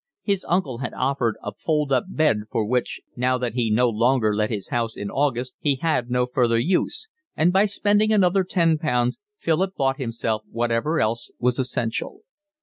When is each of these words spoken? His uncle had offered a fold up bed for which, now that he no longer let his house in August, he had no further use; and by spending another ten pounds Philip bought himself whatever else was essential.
His 0.23 0.43
uncle 0.49 0.79
had 0.79 0.95
offered 0.95 1.37
a 1.43 1.51
fold 1.53 1.91
up 1.93 2.05
bed 2.09 2.45
for 2.49 2.65
which, 2.65 3.01
now 3.15 3.37
that 3.37 3.53
he 3.53 3.69
no 3.69 3.87
longer 3.87 4.33
let 4.35 4.49
his 4.49 4.69
house 4.69 4.97
in 4.97 5.11
August, 5.11 5.53
he 5.59 5.75
had 5.75 6.09
no 6.09 6.25
further 6.25 6.57
use; 6.57 7.07
and 7.37 7.53
by 7.53 7.67
spending 7.67 8.11
another 8.11 8.43
ten 8.43 8.79
pounds 8.79 9.19
Philip 9.37 9.75
bought 9.75 9.97
himself 9.97 10.41
whatever 10.49 10.99
else 10.99 11.29
was 11.39 11.59
essential. 11.59 12.21